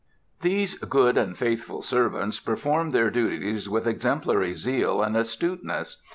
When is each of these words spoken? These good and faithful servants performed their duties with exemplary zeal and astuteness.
These 0.41 0.79
good 0.79 1.15
and 1.15 1.37
faithful 1.37 1.83
servants 1.83 2.39
performed 2.39 2.91
their 2.91 3.11
duties 3.11 3.69
with 3.69 3.85
exemplary 3.85 4.55
zeal 4.55 5.03
and 5.03 5.15
astuteness. 5.15 5.97